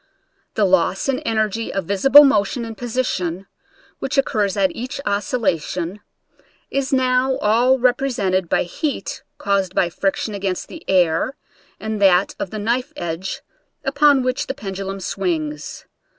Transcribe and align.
The 0.55 0.65
loss 0.65 1.07
in 1.07 1.19
energy 1.19 1.71
of 1.71 1.85
visible 1.85 2.23
motion 2.23 2.65
and 2.65 2.75
position, 2.75 3.45
which 3.99 4.17
occurs 4.17 4.57
at 4.57 4.75
each 4.75 4.99
oscillation, 5.05 5.99
is 6.71 6.91
now 6.91 7.35
all 7.37 7.77
repre 7.77 8.07
sented 8.07 8.49
by 8.49 8.63
heat 8.63 9.21
caused 9.37 9.75
by 9.75 9.91
friction 9.91 10.33
against 10.33 10.69
the 10.69 10.83
air, 10.89 11.35
and 11.79 12.01
that 12.01 12.33
of 12.39 12.49
the 12.49 12.57
knife 12.57 12.91
edge 12.97 13.43
upon 13.85 14.23
which 14.23 14.47
the 14.47 14.55
pendulum 14.55 14.99
swings. 14.99 15.85